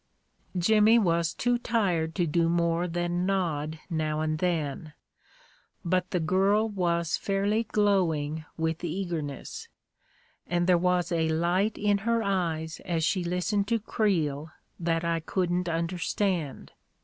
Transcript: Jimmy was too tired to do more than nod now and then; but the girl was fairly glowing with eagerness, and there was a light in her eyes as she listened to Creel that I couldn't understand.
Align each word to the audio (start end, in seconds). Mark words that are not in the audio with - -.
Jimmy 0.57 0.97
was 0.97 1.31
too 1.31 1.59
tired 1.59 2.15
to 2.15 2.25
do 2.25 2.49
more 2.49 2.87
than 2.87 3.23
nod 3.27 3.77
now 3.87 4.21
and 4.21 4.39
then; 4.39 4.93
but 5.85 6.09
the 6.09 6.19
girl 6.19 6.67
was 6.67 7.17
fairly 7.17 7.65
glowing 7.65 8.43
with 8.57 8.83
eagerness, 8.83 9.67
and 10.47 10.65
there 10.65 10.75
was 10.79 11.11
a 11.11 11.29
light 11.29 11.77
in 11.77 11.99
her 11.99 12.23
eyes 12.23 12.81
as 12.83 13.03
she 13.03 13.23
listened 13.23 13.67
to 13.67 13.77
Creel 13.79 14.49
that 14.79 15.03
I 15.05 15.19
couldn't 15.19 15.69
understand. 15.69 16.71